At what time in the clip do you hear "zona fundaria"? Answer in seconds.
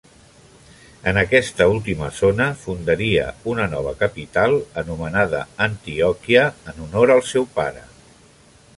2.21-3.27